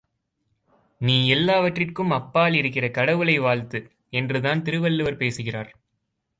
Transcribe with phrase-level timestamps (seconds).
[1.01, 3.79] நீ எல்லாவற்றிற்கும் அப்பால் இருக்கிற கடவுளை வாழ்த்து
[4.09, 5.71] என்றுதான் திருவள்ளுவர் பேசுகிறார்.